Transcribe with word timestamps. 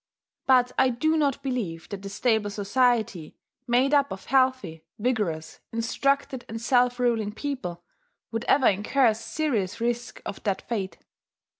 But 0.47 0.71
I 0.79 0.89
do 0.89 1.15
not 1.15 1.43
believe 1.43 1.87
that 1.89 2.03
a 2.03 2.09
stable 2.09 2.49
society, 2.49 3.35
made 3.67 3.93
up 3.93 4.11
of 4.11 4.25
healthy, 4.25 4.83
vigorous, 4.97 5.59
instructed, 5.71 6.43
and 6.49 6.59
self 6.59 6.99
ruling 6.99 7.31
people 7.33 7.83
would 8.31 8.45
ever 8.45 8.65
incur 8.65 9.13
serious 9.13 9.79
risk 9.79 10.19
of 10.25 10.41
that 10.41 10.63
fate. 10.63 10.97